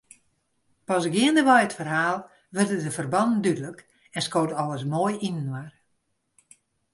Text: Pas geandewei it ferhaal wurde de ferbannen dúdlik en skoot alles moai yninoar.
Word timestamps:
Pas 0.89 1.05
geandewei 1.13 1.61
it 1.65 1.77
ferhaal 1.77 2.19
wurde 2.55 2.77
de 2.83 2.91
ferbannen 2.97 3.43
dúdlik 3.45 3.79
en 4.15 4.21
skoot 4.27 4.55
alles 4.61 4.83
moai 4.91 5.15
yninoar. 5.27 5.71